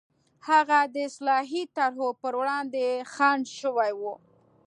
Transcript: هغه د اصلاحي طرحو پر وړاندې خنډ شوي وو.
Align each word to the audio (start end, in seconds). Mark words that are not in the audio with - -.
هغه 0.49 0.79
د 0.93 0.95
اصلاحي 1.09 1.63
طرحو 1.75 2.07
پر 2.21 2.33
وړاندې 2.41 2.85
خنډ 3.13 3.43
شوي 3.59 3.91
وو. 4.01 4.13